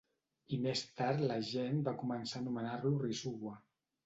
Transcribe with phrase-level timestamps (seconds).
[0.55, 3.55] I més tard la gent va començar a anomenar-lo Rasuwa.